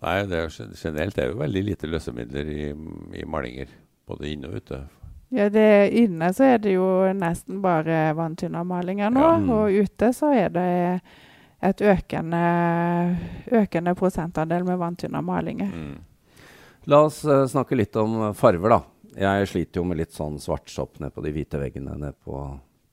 Nei, 0.00 0.14
det 0.30 0.38
er, 0.38 0.48
gen- 0.54 0.72
generelt 0.80 1.18
er 1.18 1.26
det 1.28 1.34
jo 1.34 1.40
veldig 1.42 1.62
lite 1.66 1.88
løsemidler 1.90 2.48
i, 2.48 2.62
i 3.20 3.24
malinger. 3.28 3.68
Både 4.08 4.30
inne 4.32 4.48
og 4.48 4.56
ute. 4.62 4.78
Ja, 5.30 5.48
det, 5.52 5.66
Inne 5.94 6.32
så 6.34 6.42
er 6.54 6.58
det 6.58 6.72
jo 6.74 6.86
nesten 7.14 7.60
bare 7.62 8.08
vanntynnermalinger 8.18 9.12
nå, 9.14 9.20
Ja. 9.22 9.36
Mm. 9.38 9.50
og 9.54 9.76
ute 9.84 10.08
så 10.16 10.32
er 10.34 10.48
det 10.50 10.70
et 11.62 11.82
økende, 11.84 12.40
økende 13.52 13.94
prosentandel 13.94 14.64
med 14.66 14.80
vanntynnermalinger. 14.80 15.70
Mm. 15.70 15.98
La 16.90 17.02
oss 17.06 17.20
øh, 17.28 17.44
snakke 17.52 17.76
litt 17.78 17.94
om 18.00 18.16
øh, 18.30 18.34
farver, 18.34 18.72
da. 18.74 18.80
Jeg 19.20 19.46
sliter 19.52 19.80
jo 19.82 19.86
med 19.90 19.98
litt 20.00 20.14
sånn 20.16 20.38
svartsopp 20.40 21.00
ned 21.02 21.12
på 21.14 21.22
de 21.22 21.32
hvite 21.34 21.60
veggene 21.60 21.94
nede 21.98 22.14
på, 22.24 22.40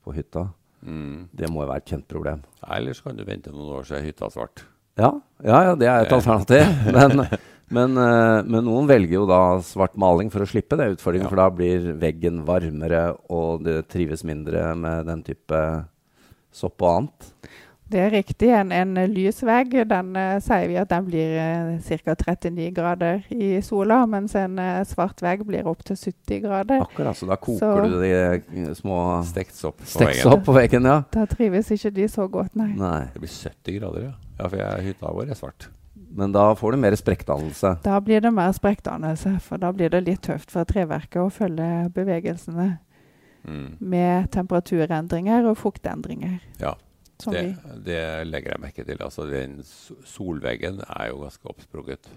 på 0.04 0.14
hytta. 0.18 0.48
Mm. 0.84 1.30
Det 1.34 1.50
må 1.50 1.64
jo 1.64 1.70
være 1.72 1.82
et 1.86 1.92
kjent 1.94 2.08
problem. 2.12 2.44
Ellers 2.76 3.02
kan 3.02 3.18
du 3.18 3.24
vente 3.26 3.54
noen 3.54 3.78
år, 3.80 3.88
så 3.88 3.98
er 3.98 4.06
hytta 4.10 4.30
svart. 4.34 4.66
Ja, 4.98 5.12
ja, 5.46 5.60
ja 5.70 5.76
det 5.78 5.88
er 5.88 6.06
et 6.06 6.12
Eh. 6.12 6.18
alternativ. 6.18 6.66
Men, 6.98 7.28
men, 7.70 7.98
øh, 8.00 8.46
men 8.48 8.64
noen 8.64 8.88
velger 8.88 9.18
jo 9.20 9.26
da 9.28 9.60
svart 9.62 9.98
maling 10.00 10.30
for 10.32 10.40
å 10.40 10.48
slippe 10.48 10.78
det 10.80 10.88
utfordringen, 10.96 11.28
Ja. 11.28 11.30
for 11.30 11.36
da 11.42 11.50
blir 11.52 11.90
veggen 12.00 12.46
varmere, 12.48 13.18
og 13.30 13.64
det 13.66 13.90
trives 13.92 14.24
mindre 14.24 14.74
med 14.80 15.06
den 15.06 15.22
type 15.28 15.60
sopp 16.56 16.82
og 16.82 16.94
annet. 16.96 17.34
Det 17.90 18.00
er 18.04 18.10
riktig. 18.12 18.50
En, 18.52 18.72
en 18.76 18.98
lys 19.14 19.38
vegg 19.48 19.72
den 19.88 20.10
eh, 20.20 20.34
sier 20.44 20.68
vi 20.68 20.76
at 20.82 20.90
den 20.92 21.06
blir 21.08 21.38
uh, 21.40 21.78
ca. 22.04 22.16
39 22.20 22.72
grader 22.76 23.22
i 23.32 23.62
sola, 23.64 24.02
mens 24.10 24.36
en 24.36 24.58
eh, 24.60 24.82
svart 24.90 25.22
vegg 25.24 25.46
blir 25.48 25.68
opptil 25.72 25.96
70 25.96 26.42
grader. 26.44 26.82
Akkurat, 26.84 27.16
så 27.16 27.30
da 27.30 27.38
koker 27.40 27.60
Så- 27.60 27.88
du 27.88 28.02
de 28.04 28.76
små 28.76 28.98
Stekt 29.24 29.56
sopp 29.56 29.78
på 29.80 29.88
steks 29.88 30.24
på 30.46 30.56
veggen, 30.58 30.84
ja. 30.84 31.04
Da 31.14 31.26
trives 31.32 31.72
ikke 31.72 31.94
de 31.96 32.08
så 32.12 32.28
godt, 32.32 32.56
nei. 32.60 32.74
Nei. 32.76 33.06
Det 33.14 33.24
blir 33.24 33.32
70 33.32 33.80
grader, 33.80 34.04
ja. 34.10 34.14
Ja, 34.38 34.48
for 34.50 34.58
jeg, 34.58 34.84
hytta 34.92 35.14
vår 35.14 35.32
er 35.32 35.40
svart. 35.40 35.70
Men 36.18 36.32
da 36.32 36.50
får 36.56 36.72
du 36.76 36.78
mer 36.82 36.96
sprekkdannelse. 36.96 37.72
Da 37.84 38.00
blir 38.04 38.22
det 38.22 38.34
mer 38.34 38.52
sprekkdannelse, 38.56 39.40
for 39.44 39.58
da 39.62 39.72
blir 39.72 39.90
det 39.94 40.04
litt 40.06 40.22
tøft 40.28 40.52
for 40.52 40.68
treverket 40.68 41.22
å 41.24 41.32
følge 41.32 41.88
bevegelsene 41.96 42.78
Mm. 43.48 43.78
med 43.80 44.28
temperaturendringer 44.32 45.46
og 45.48 45.56
fuktendringer. 45.58 46.40
Ja. 46.60 46.74
Som 47.22 47.34
Det, 47.34 47.44
vi, 47.48 47.76
det 47.88 48.02
legger 48.30 48.54
jeg 48.54 48.62
merke 48.62 48.86
til. 48.86 49.02
Altså, 49.02 49.26
den 49.30 49.60
solveggen 49.66 50.82
er 50.86 51.12
jo 51.12 51.22
ganske 51.24 51.50
oppsprunget. 51.50 52.10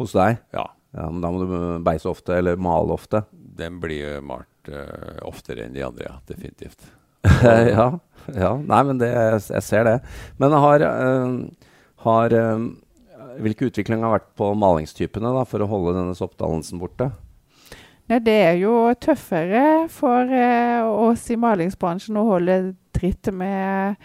Hos 0.00 0.16
deg? 0.16 0.40
Ja. 0.56 0.66
Ja, 0.96 1.10
men 1.12 1.20
da 1.20 1.28
må 1.32 1.42
du 1.42 1.56
beise 1.84 2.08
ofte, 2.08 2.38
eller 2.38 2.56
male 2.60 2.94
ofte. 2.94 3.26
Den 3.32 3.80
blir 3.82 4.22
malt 4.24 4.70
uh, 4.72 5.18
oftere 5.28 5.66
enn 5.66 5.76
de 5.76 5.84
andre, 5.84 6.06
ja. 6.08 6.16
Definitivt. 6.28 6.88
ja, 7.44 7.90
ja. 8.32 8.50
Nei, 8.56 8.80
men 8.88 9.00
det, 9.02 9.10
jeg 9.50 9.64
ser 9.66 9.84
det. 9.88 9.96
Men 10.40 10.56
har, 10.56 10.84
uh, 10.86 11.70
har 12.06 12.36
uh, 12.36 12.66
Hvilken 13.36 13.68
utvikling 13.68 14.00
har 14.00 14.14
vært 14.14 14.30
på 14.38 14.46
malingstypene 14.56 15.28
da, 15.34 15.42
for 15.44 15.60
å 15.60 15.68
holde 15.68 15.92
denne 15.98 16.16
soppdannelsen 16.16 16.80
borte? 16.80 17.10
Nei, 18.08 18.20
det 18.22 18.36
er 18.46 18.54
jo 18.60 18.72
tøffere 19.02 19.88
for 19.92 20.30
eh, 20.30 20.80
oss 20.86 21.24
i 21.34 21.36
malingsbransjen 21.42 22.16
å 22.16 22.22
holde 22.28 22.56
tritt 22.94 23.28
med 23.34 23.98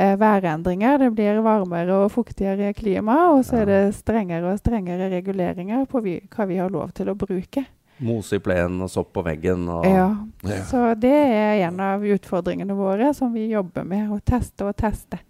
eh, 0.00 0.14
værendringer. 0.20 0.98
Det 0.98 1.10
blir 1.16 1.42
varmere 1.44 1.98
og 2.04 2.12
fuktigere 2.14 2.72
klima, 2.76 3.18
og 3.34 3.44
så 3.46 3.60
er 3.62 3.70
det 3.70 3.80
strengere 3.98 4.54
og 4.54 4.62
strengere 4.62 5.10
reguleringer 5.12 5.84
på 5.90 6.02
vi, 6.04 6.16
hva 6.32 6.48
vi 6.48 6.58
har 6.60 6.72
lov 6.72 6.94
til 6.96 7.12
å 7.12 7.18
bruke. 7.18 7.66
Mose 8.00 8.38
i 8.38 8.42
plenen 8.42 8.80
og 8.80 8.88
sopp 8.88 9.12
på 9.12 9.24
veggen. 9.26 9.66
Ja. 9.84 10.06
Ja. 10.48 10.60
Så 10.64 10.86
det 10.96 11.12
er 11.12 11.66
en 11.66 11.80
av 11.84 12.04
utfordringene 12.04 12.76
våre 12.76 13.12
som 13.16 13.34
vi 13.36 13.50
jobber 13.50 13.84
med. 13.84 14.08
Å 14.14 14.22
teste 14.24 14.70
og 14.70 14.78
teste. 14.80 15.20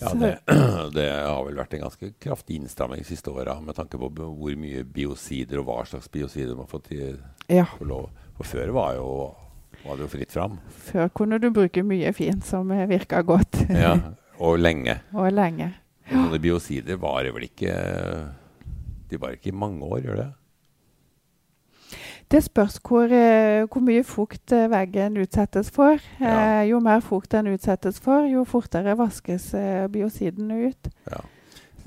Ja, 0.00 0.12
det, 0.14 0.38
det 0.94 1.06
har 1.10 1.42
vel 1.46 1.58
vært 1.58 1.74
en 1.74 1.86
ganske 1.86 2.12
kraftig 2.22 2.58
innstramming 2.58 3.02
de 3.02 3.08
siste 3.08 3.30
åra 3.30 3.56
med 3.62 3.78
tanke 3.78 3.98
på 3.98 4.10
hvor 4.10 4.58
mye 4.58 4.84
biocider 4.84 5.62
og 5.62 5.70
hva 5.70 5.82
slags 5.88 6.10
biocider 6.12 6.58
man 6.58 6.70
fått 6.70 6.92
i, 6.94 7.12
ja. 7.50 7.66
lov. 7.80 8.10
For 8.38 8.46
før 8.46 8.74
var, 8.74 8.98
jo, 8.98 9.08
var 9.84 9.96
det 9.96 10.06
jo 10.06 10.10
fritt 10.12 10.32
fram. 10.34 10.58
Før 10.88 11.10
kunne 11.14 11.38
du 11.42 11.50
bruke 11.54 11.84
mye 11.86 12.12
fint 12.16 12.44
som 12.46 12.70
virka 12.90 13.22
godt. 13.26 13.62
Ja, 13.70 13.94
og 14.38 14.58
lenge. 14.60 15.00
og 15.18 15.30
lenge. 15.32 15.72
Og 16.08 16.16
Sånne 16.16 16.40
biocider 16.40 16.96
varer 16.96 17.34
vel 17.34 17.50
ikke 17.50 17.72
De 19.10 19.18
varer 19.20 19.36
ikke 19.36 19.50
i 19.50 19.56
mange 19.56 19.84
år, 19.84 19.98
gjør 20.06 20.20
det? 20.22 20.28
Det 22.28 22.42
spørs 22.44 22.76
hvor, 22.84 23.08
eh, 23.08 23.64
hvor 23.72 23.80
mye 23.80 24.04
fukt 24.04 24.52
eh, 24.52 24.66
veggen 24.68 25.16
utsettes 25.16 25.70
for. 25.72 25.96
Ja. 26.20 26.60
Eh, 26.60 26.68
jo 26.68 26.80
mer 26.84 27.00
fukt 27.00 27.32
den 27.32 27.48
utsettes 27.54 28.00
for, 28.04 28.26
jo 28.28 28.44
fortere 28.44 28.96
vaskes 28.98 29.54
biociden 29.92 30.52
ut. 30.52 30.90
Ja. 31.08 31.22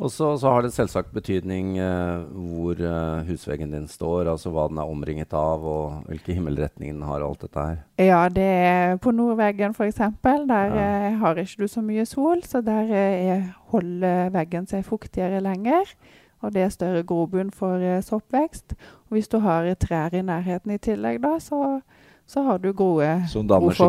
Og 0.02 0.10
så, 0.10 0.32
så 0.42 0.50
har 0.50 0.64
det 0.66 0.72
selvsagt 0.74 1.12
betydning 1.14 1.76
eh, 1.78 2.24
hvor 2.34 2.80
eh, 2.82 3.20
husveggen 3.28 3.70
din 3.76 3.84
står, 3.88 4.26
altså 4.32 4.50
hva 4.50 4.64
den 4.72 4.80
er 4.82 4.90
omringet 4.90 5.34
av, 5.38 5.62
og 5.62 6.08
hvilken 6.10 6.40
himmelretning 6.40 6.96
den 6.96 7.04
har, 7.06 7.22
og 7.22 7.36
alt 7.36 7.44
dette 7.46 7.66
her. 7.68 7.78
Ja, 8.02 8.22
det 8.34 8.48
er 8.48 8.96
på 9.04 9.14
nordveggen 9.14 9.76
f.eks. 9.78 10.02
Der 10.26 10.74
Ja. 10.74 10.88
eh, 11.12 11.20
har 11.22 11.36
ikke 11.44 11.62
du 11.62 11.68
så 11.70 11.84
mye 11.86 12.06
sol, 12.10 12.42
så 12.42 12.64
der 12.66 12.90
eh, 12.90 13.28
er- 13.36 13.46
holder 13.76 14.32
veggen 14.34 14.66
seg 14.68 14.84
fuktigere 14.90 15.40
lenger. 15.46 15.94
Og 16.42 16.56
det 16.56 16.64
er 16.66 16.70
større 16.74 17.04
grobunn 17.06 17.52
for 17.54 17.78
eh, 17.78 18.02
soppvekst. 18.02 18.74
Og 19.06 19.20
hvis 19.20 19.28
du 19.30 19.38
har 19.46 19.70
trær 19.78 20.14
i 20.18 20.24
nærheten 20.26 20.72
i 20.74 20.78
tillegg, 20.82 21.22
da, 21.22 21.36
så, 21.40 21.82
så 22.26 22.42
har 22.50 22.58
du 22.58 22.72
gode. 22.74 23.12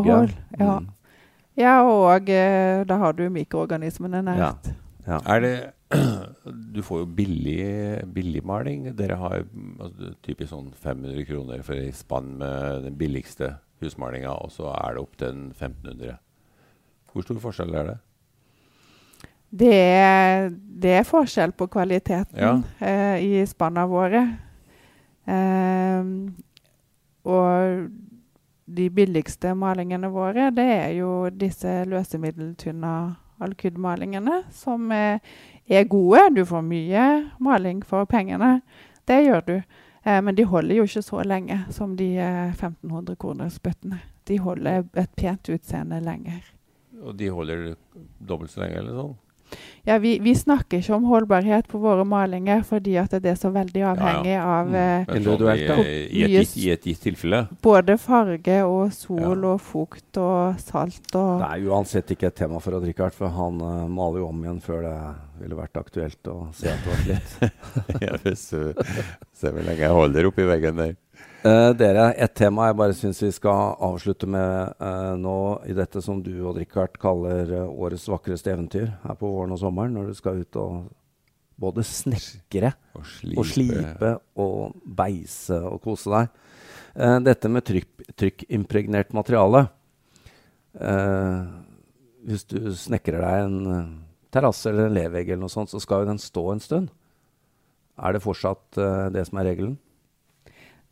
Boforhold, 0.04 0.36
ja. 0.60 0.78
Mm. 0.78 0.88
Ja, 1.56 1.78
og 1.84 2.28
eh, 2.28 2.84
da 2.88 2.96
har 3.00 3.12
du 3.16 3.24
mikroorganismene 3.32 4.20
nært. 4.28 4.68
Ja. 4.68 4.71
Er 5.06 5.40
det 5.42 5.54
Du 6.74 6.80
får 6.82 7.02
jo 7.02 7.06
billig, 7.06 8.42
maling. 8.44 8.86
Dere 8.96 9.18
har 9.20 9.42
altså, 9.42 10.12
typisk 10.24 10.50
sånn 10.52 10.70
500 10.72 11.26
kroner 11.28 11.62
for 11.66 11.76
ei 11.76 11.90
spann 11.94 12.36
med 12.40 12.86
den 12.86 12.96
billigste 12.98 13.56
husmalinga, 13.82 14.30
og 14.32 14.52
så 14.54 14.70
er 14.72 14.94
det 14.94 15.02
opp 15.02 15.18
til 15.18 15.28
en 15.32 15.44
1500. 15.52 16.16
Hvor 17.12 17.26
stor 17.26 17.40
forskjell 17.42 17.74
er 17.76 17.90
det? 17.90 17.98
Det 19.52 19.74
er, 19.76 20.46
det 20.82 20.94
er 20.96 21.04
forskjell 21.04 21.52
på 21.52 21.66
kvaliteten 21.68 22.38
Ja. 22.40 22.54
eh, 22.80 23.18
i 23.20 23.42
spanna 23.46 23.84
våre. 23.86 24.22
Ehm, 25.28 26.32
og 27.28 27.90
de 28.72 28.86
billigste 28.90 29.52
malingene 29.54 30.08
våre, 30.08 30.48
det 30.56 30.64
er 30.64 30.88
jo 30.96 31.28
disse 31.28 31.82
løsemiddeltynne 31.90 32.94
alkydmalingene, 33.42 34.42
som 34.54 34.92
eh, 34.92 35.20
er 35.66 35.88
gode. 35.90 36.28
Du 36.36 36.44
får 36.48 36.64
mye 36.66 37.06
maling 37.42 37.82
for 37.86 38.08
pengene. 38.10 38.60
Det 39.08 39.22
gjør 39.24 39.46
du. 39.46 39.56
Eh, 40.02 40.20
men 40.22 40.34
de 40.38 40.46
holder 40.48 40.80
jo 40.80 40.86
ikke 40.88 41.04
så 41.04 41.22
lenge 41.26 41.60
som 41.74 41.96
de 41.98 42.14
eh, 42.18 42.50
1500 42.54 43.16
kroners 43.22 43.58
bøttene. 43.62 44.02
De 44.28 44.38
holder 44.38 44.86
et 44.98 45.14
pent 45.18 45.50
utseende 45.50 46.00
lenger. 46.02 46.42
Og 47.02 47.16
de 47.18 47.30
holder 47.34 47.74
dobbelt 48.22 48.52
så 48.52 48.62
lenge, 48.62 48.78
eller 48.78 48.98
sånn? 48.98 49.14
Ja, 49.84 49.96
vi, 49.98 50.12
vi 50.22 50.30
snakker 50.38 50.78
ikke 50.78 50.94
om 50.94 51.04
holdbarhet 51.10 51.66
på 51.66 51.78
våre 51.82 52.04
malinger 52.06 52.60
fordi 52.62 52.92
at 53.00 53.10
det 53.22 53.32
er 53.32 53.38
så 53.40 53.50
veldig 53.50 53.82
avhengig 53.96 54.36
av 54.38 54.68
Mm. 54.68 54.74
eh, 54.78 55.04
Men 55.08 55.16
Individuelt, 55.16 55.66
da. 55.68 55.76
I, 55.82 55.96
i, 56.22 56.36
et, 56.38 56.52
I 56.56 56.68
et 56.70 56.86
gitt 56.86 57.00
tilfelle? 57.02 57.40
både 57.62 57.96
farge 57.98 58.60
og 58.64 58.92
sol 58.94 59.20
Ja. 59.42 59.48
og 59.52 59.60
fukt 59.60 60.16
og 60.22 60.60
salt 60.62 61.10
og 61.18 61.42
Det 61.42 61.48
er 61.50 61.66
uansett 61.68 62.10
ikke 62.14 62.26
et 62.30 62.36
tema 62.36 62.60
for 62.62 62.74
Odd 62.78 62.86
Rikard, 62.86 63.12
for 63.12 63.28
han 63.28 63.60
uh, 63.60 63.88
maler 63.90 64.20
jo 64.22 64.28
om 64.28 64.44
igjen 64.44 64.60
før 64.62 64.82
det 64.86 64.96
ville 65.42 65.58
vært 65.58 65.76
aktuelt 65.82 66.30
å 66.30 66.52
se 66.54 66.70
at 66.70 66.78
det 66.78 66.92
var 66.92 67.02
slitt. 67.02 68.02
ja, 68.06 68.16
hvis 68.22 68.50
du 68.54 68.72
ser 69.34 69.50
hvor 69.50 69.62
lenge 69.66 69.82
jeg 69.82 69.90
holder 69.90 70.30
oppi 70.30 70.46
veggen 70.46 70.76
der. 70.78 70.94
Eh, 71.42 71.72
dere, 71.74 72.12
et 72.22 72.30
tema 72.38 72.68
jeg 72.68 72.76
bare 72.78 72.94
syns 72.94 73.18
vi 73.24 73.32
skal 73.34 73.72
avslutte 73.82 74.28
med 74.30 74.76
uh, 74.78 75.16
nå, 75.18 75.38
i 75.66 75.74
dette 75.74 75.98
som 76.04 76.20
du 76.22 76.36
og 76.46 76.54
Richard 76.60 76.94
kaller 77.02 77.50
uh, 77.50 77.64
årets 77.66 78.04
vakreste 78.12 78.52
eventyr 78.52 78.92
her 79.02 79.18
på 79.18 79.26
våren 79.26 79.56
og 79.56 79.58
sommeren, 79.58 79.96
når 79.96 80.12
du 80.12 80.20
skal 80.20 80.38
ut 80.44 80.60
og 80.62 80.76
både 81.58 81.82
snekre 81.86 82.70
Og 82.94 83.08
slipe. 83.10 83.40
og 83.40 83.50
slipe 83.50 84.12
og 84.38 84.78
beise 84.86 85.58
og 85.66 85.82
kose 85.82 86.14
deg. 86.14 86.30
Dette 87.24 87.48
med 87.48 87.64
trykk, 87.64 88.02
trykkimpregnert 88.20 89.14
materiale 89.16 89.62
Hvis 92.26 92.44
du 92.50 92.58
snekrer 92.76 93.22
deg 93.22 93.44
en 93.46 93.86
terrasse 94.34 94.68
eller 94.68 94.90
en 94.90 94.98
levegg, 94.98 95.30
eller 95.30 95.46
noe 95.46 95.54
sånt, 95.54 95.72
så 95.72 95.80
skal 95.80 96.02
jo 96.02 96.10
den 96.10 96.20
stå 96.20 96.42
en 96.52 96.60
stund. 96.60 96.90
Er 97.96 98.12
det 98.12 98.24
fortsatt 98.26 98.82
det 99.14 99.24
som 99.28 99.40
er 99.40 99.48
regelen? 99.52 99.78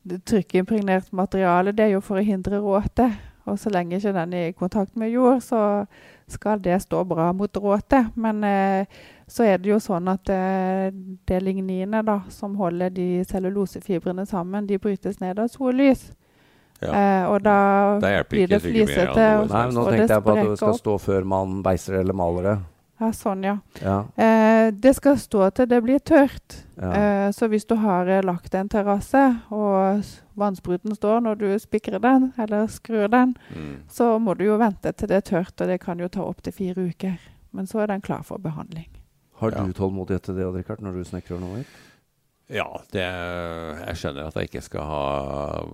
Det 0.03 0.25
trykkimpregnert 0.25 1.13
materiale. 1.13 1.73
Det 1.73 1.85
er 1.85 1.95
jo 1.97 2.01
for 2.05 2.21
å 2.21 2.25
hindre 2.25 2.61
råte. 2.63 3.11
Og 3.49 3.59
så 3.59 3.71
lenge 3.73 3.97
ikke 3.99 4.13
den 4.15 4.35
er 4.37 4.51
i 4.51 4.53
kontakt 4.57 4.97
med 5.01 5.11
jord, 5.11 5.41
så 5.43 5.87
skal 6.31 6.61
det 6.63 6.77
stå 6.85 7.03
bra 7.09 7.33
mot 7.35 7.57
råte. 7.57 8.05
Men 8.15 8.45
eh, 8.45 8.87
så 9.27 9.47
er 9.49 9.59
det 9.59 9.73
jo 9.73 9.81
sånn 9.83 10.09
at 10.13 10.31
eh, 10.31 10.91
det 11.27 11.41
ligninet 11.43 12.07
da, 12.07 12.21
som 12.31 12.55
holder 12.61 12.93
de 12.95 13.09
cellulosefibrene 13.27 14.27
sammen, 14.29 14.67
de 14.69 14.79
brytes 14.79 15.21
ned 15.21 15.39
av 15.43 15.49
sollys. 15.51 16.11
Ja. 16.81 16.93
Eh, 16.95 17.25
og 17.29 17.43
da 17.45 17.57
Det 18.01 18.29
blir 18.31 18.47
det 18.49 18.63
flisete. 18.65 19.11
av 19.21 19.49
noe 19.49 19.53
Nei, 19.53 19.65
nå 19.75 19.83
tenkte 19.91 20.15
jeg 20.15 20.25
på 20.25 20.33
at 20.37 20.47
det 20.47 20.59
skal 20.61 20.71
opp. 20.71 20.81
stå 20.81 20.95
før 20.99 21.27
man 21.29 21.59
beiser 21.67 21.99
eller 22.01 22.17
maler 22.17 22.43
det. 22.49 22.59
Ja, 23.01 23.09
sånn, 23.17 23.43
ja. 23.45 23.55
Ja, 23.81 24.05
Eh, 24.17 24.71
det 24.77 24.95
skal 24.97 25.17
stå 25.17 25.47
til 25.57 25.67
det 25.67 25.79
blir 25.83 25.99
tørt. 26.05 26.65
ja. 26.77 26.91
Eh, 26.93 27.31
så 27.33 27.49
hvis 27.49 27.65
du 27.67 27.75
har 27.77 28.07
eh, 28.09 28.21
lagt 28.23 28.55
en 28.55 28.69
terrasse, 28.69 29.23
og 29.51 30.05
vannspruten 30.37 30.95
står 30.95 31.21
når 31.25 31.39
du 31.39 31.59
spikrer 31.59 31.99
den, 32.01 32.33
eller 32.39 32.67
skrur 32.67 33.09
den, 33.09 33.37
Mm. 33.57 33.77
så 33.89 34.19
må 34.21 34.37
du 34.37 34.45
jo 34.45 34.59
vente 34.59 34.93
til 34.93 35.09
det 35.09 35.17
er 35.17 35.29
tørt, 35.31 35.61
og 35.61 35.67
det 35.69 35.81
kan 35.81 35.99
jo 35.99 36.09
ta 36.09 36.21
opptil 36.21 36.53
fire 36.53 36.89
uker. 36.91 37.19
Men 37.53 37.67
så 37.67 37.81
er 37.83 37.87
den 37.87 38.01
klar 38.03 38.23
for 38.23 38.39
behandling. 38.39 38.87
Har 39.41 39.51
Ja. 39.53 39.65
du 39.65 39.73
tålmodighet 39.73 40.23
til 40.23 40.35
det, 40.37 40.45
Odd 40.47 40.57
Rikard, 40.57 40.81
når 40.83 40.93
du 40.93 41.05
snekrer 41.05 41.41
noe? 41.41 41.65
Ja, 42.51 42.67
det, 42.93 43.01
jeg 43.87 43.97
skjønner 43.97 44.27
at 44.27 44.35
jeg 44.35 44.49
ikke 44.51 44.63
skal 44.63 44.81
ha 44.83 45.65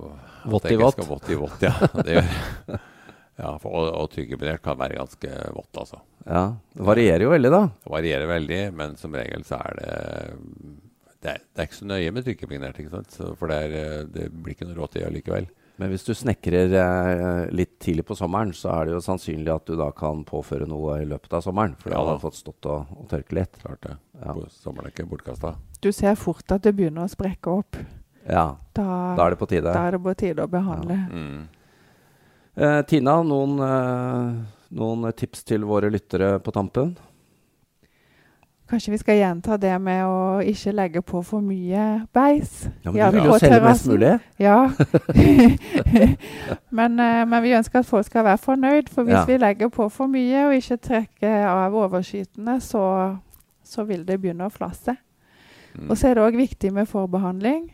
Vått 0.46 0.70
i 0.70 0.76
vått. 0.76 0.96
Vått 1.08 1.28
i 1.30 1.34
vått, 1.34 1.60
ja. 1.62 1.72
Det 2.02 2.14
gjør 2.14 2.78
ja, 3.38 3.50
for, 3.62 3.70
og, 3.76 3.90
og 4.00 4.10
tyggeimpregnert 4.14 4.62
kan 4.64 4.78
være 4.80 4.96
ganske 5.00 5.30
vått, 5.56 5.72
altså. 5.82 6.00
Ja, 6.26 6.44
Det 6.74 6.86
varierer 6.88 7.22
jo 7.26 7.30
veldig, 7.30 7.50
da. 7.52 7.62
Det 7.84 7.92
varierer 7.92 8.26
veldig, 8.30 8.60
men 8.74 8.96
som 8.98 9.14
regel 9.14 9.44
så 9.46 9.60
er 9.62 9.76
det 9.78 9.92
Det 11.22 11.30
er, 11.32 11.38
det 11.54 11.62
er 11.62 11.66
ikke 11.68 11.78
så 11.80 11.86
nøye 11.90 12.10
med 12.14 12.24
trykkimpregnert, 12.26 12.80
ikke 12.80 12.92
sant. 12.92 13.10
Så, 13.14 13.30
for 13.38 13.50
det, 13.50 13.56
er, 13.66 14.04
det 14.12 14.26
blir 14.32 14.54
ikke 14.54 14.66
noe 14.68 14.76
rått 14.78 14.98
i 15.00 15.04
allikevel. 15.06 15.46
Men 15.76 15.90
hvis 15.92 16.06
du 16.06 16.12
snekrer 16.16 16.72
eh, 16.80 17.50
litt 17.52 17.74
tidlig 17.84 18.04
på 18.08 18.14
sommeren, 18.16 18.52
så 18.56 18.70
er 18.72 18.86
det 18.88 18.94
jo 18.94 19.00
sannsynlig 19.04 19.50
at 19.52 19.66
du 19.68 19.74
da 19.76 19.90
kan 19.92 20.22
påføre 20.24 20.64
noe 20.70 20.94
i 21.02 21.08
løpet 21.08 21.34
av 21.36 21.42
sommeren. 21.44 21.74
For 21.82 21.92
ja, 21.92 21.98
da 22.00 22.14
har 22.14 22.22
fått 22.22 22.38
stått 22.38 22.64
og, 22.72 22.94
og 22.96 23.08
tørke 23.10 23.36
litt. 23.36 23.58
Klart 23.60 23.82
det. 23.84 23.96
Ja. 24.22 24.32
På 24.38 24.46
Sommeren 24.54 24.88
er 24.88 24.94
ikke 24.94 25.08
bortkasta. 25.10 25.52
Du 25.84 25.90
ser 25.92 26.16
fort 26.16 26.54
at 26.56 26.64
det 26.64 26.72
begynner 26.78 27.04
å 27.04 27.12
sprekke 27.12 27.58
opp. 27.58 27.76
ja, 28.24 28.46
Da, 28.72 28.86
da 29.18 29.26
er 29.26 29.34
det 29.36 29.40
på 29.42 29.50
tide. 29.50 29.68
da 29.74 29.82
er 29.90 29.98
det 29.98 30.02
på 30.06 30.14
tide 30.22 30.46
å 30.46 30.52
behandle. 30.52 30.96
Mm. 31.12 31.44
Eh, 32.56 32.82
Tina, 32.88 33.18
noen, 33.22 33.58
eh, 33.60 34.36
noen 34.78 35.12
tips 35.12 35.44
til 35.44 35.64
våre 35.68 35.90
lyttere 35.92 36.38
på 36.40 36.52
tampen? 36.56 36.94
Kanskje 38.66 38.90
vi 38.90 38.98
skal 38.98 39.18
gjenta 39.20 39.58
det 39.62 39.74
med 39.78 40.00
å 40.08 40.40
ikke 40.42 40.72
legge 40.74 41.02
på 41.06 41.20
for 41.22 41.44
mye 41.44 41.82
beis. 42.16 42.64
Ja, 42.82 42.90
men 42.90 42.96
Ja, 42.96 43.10
Du 43.10 43.18
vil 43.20 43.28
jo 43.28 43.38
selge 43.38 43.60
mest 43.62 43.86
mulig. 43.86 44.20
Ja. 44.42 44.56
men, 46.78 46.98
eh, 46.98 47.24
men 47.24 47.42
vi 47.44 47.54
ønsker 47.54 47.78
at 47.84 47.86
folk 47.86 48.08
skal 48.08 48.24
være 48.24 48.38
fornøyd. 48.42 48.88
For 48.88 49.04
hvis 49.04 49.20
Ja. 49.20 49.24
vi 49.24 49.36
legger 49.38 49.68
på 49.68 49.86
for 49.90 50.06
mye 50.10 50.46
og 50.48 50.56
ikke 50.56 50.80
trekker 50.82 51.46
av 51.46 51.72
overskytende, 51.74 52.60
så, 52.60 53.18
så 53.62 53.84
vil 53.86 54.02
det 54.04 54.18
begynne 54.20 54.48
å 54.48 54.50
flasse. 54.50 54.96
Mm. 55.76 55.90
Og 55.90 55.96
så 55.96 56.08
er 56.08 56.14
det 56.14 56.24
òg 56.24 56.36
viktig 56.36 56.72
med 56.72 56.88
forbehandling. 56.88 57.70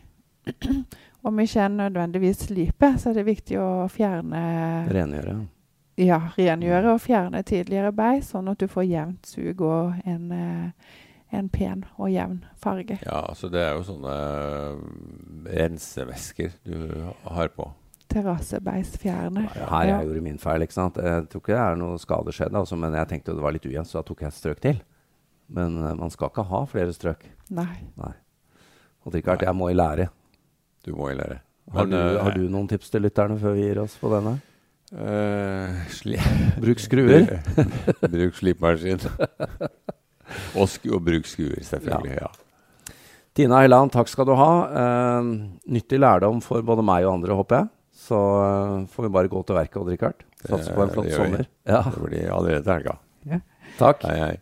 Om 1.23 1.39
ikke 1.39 1.63
en 1.63 1.77
nødvendigvis 1.79 2.47
sliper, 2.49 2.97
så 2.99 3.11
er 3.11 3.21
det 3.21 3.27
viktig 3.29 3.59
å 3.61 3.67
fjerne 3.91 4.41
Rengjøre. 4.91 5.37
Ja, 6.01 6.17
rengjøre 6.33 6.95
og 6.95 7.03
fjerne 7.03 7.43
tidligere 7.45 7.91
beis, 7.93 8.31
sånn 8.33 8.49
at 8.49 8.59
du 8.59 8.65
får 8.69 8.87
jevnt 8.89 9.29
sug 9.29 9.61
og 9.61 10.07
en, 10.09 10.31
eh, 10.33 10.95
en 11.37 11.49
pen 11.53 11.83
og 11.99 12.09
jevn 12.09 12.39
farge. 12.57 12.97
Ja, 13.05 13.19
altså 13.29 13.49
det 13.53 13.61
er 13.61 13.75
jo 13.77 13.85
sånne 13.85 14.15
eh, 14.17 14.81
rensevæsker 15.61 16.57
du 16.65 17.13
har 17.29 17.53
på. 17.53 17.69
Terrassebeisfjerner. 18.09 19.53
Her 19.69 19.91
jeg 19.91 20.07
gjorde 20.07 20.25
min 20.25 20.41
feil. 20.41 20.65
ikke 20.65 20.75
sant? 20.75 20.97
Jeg 20.97 21.29
tror 21.29 21.45
ikke 21.45 21.53
det 21.53 21.61
er 21.61 21.79
noe 21.79 22.01
skade 22.01 22.33
skjedd, 22.33 22.57
altså, 22.57 22.77
men 22.77 22.97
jeg 22.97 23.11
tenkte 23.13 23.37
det 23.37 23.45
var 23.45 23.53
litt 23.53 23.69
ujevnt, 23.69 23.89
så 23.89 24.01
da 24.01 24.07
tok 24.09 24.25
jeg 24.25 24.33
et 24.33 24.39
strøk 24.41 24.65
til. 24.65 24.81
Men 25.53 25.77
eh, 25.77 25.95
man 26.01 26.09
skal 26.13 26.33
ikke 26.33 26.49
ha 26.49 26.65
flere 26.73 26.97
strøk. 26.97 27.29
Nei. 27.53 27.69
Nei. 28.01 28.15
Og 29.05 29.13
Rikard, 29.13 29.45
jeg 29.45 29.53
må 29.53 29.69
i 29.69 29.77
lære. 29.77 30.09
Du 30.83 30.91
må 30.97 31.11
jo 31.11 31.19
lære. 31.19 31.39
Har, 31.73 31.87
du, 31.87 31.95
eh, 31.95 32.17
har 32.19 32.35
du 32.35 32.47
noen 32.51 32.67
tips 32.67 32.91
til 32.91 33.05
lytterne 33.05 33.37
før 33.39 33.55
vi 33.55 33.67
gir 33.69 33.79
oss 33.85 33.95
på 34.01 34.11
denne? 34.11 34.35
Uh, 34.93 35.79
sli 35.89 36.19
Bruk 36.63 36.81
skruer. 36.83 37.29
bruk 38.13 38.35
slipemaskin. 38.37 39.01
og, 40.59 40.67
sk 40.69 40.89
og 40.91 40.99
bruk 41.07 41.29
skruer, 41.29 41.63
selvfølgelig. 41.65 42.19
Ja. 42.19 42.29
Tina 43.33 43.63
Helland, 43.63 43.93
takk 43.95 44.11
skal 44.11 44.27
du 44.29 44.35
ha. 44.37 44.51
Uh, 44.69 45.31
nyttig 45.73 46.03
lærdom 46.03 46.43
for 46.45 46.61
både 46.67 46.85
meg 46.85 47.07
og 47.07 47.15
andre, 47.15 47.39
håper 47.39 47.61
jeg. 47.61 47.71
Så 48.03 48.19
uh, 48.19 48.77
får 48.91 49.07
vi 49.07 49.15
bare 49.15 49.31
gå 49.31 49.41
til 49.47 49.57
verket, 49.57 49.81
Odd 49.81 49.93
Rikard. 49.95 50.27
Satse 50.43 50.75
på 50.75 50.83
en 50.83 50.93
flott 50.93 51.13
sommer. 51.15 51.47
Ja, 51.63 51.85
Det 51.87 52.03
blir 52.03 52.27
allerede 52.27 52.75
helga. 52.75 52.99
Ja. 53.31 53.39
takk. 53.79 54.03
Hei, 54.03 54.19
hei. 54.19 54.33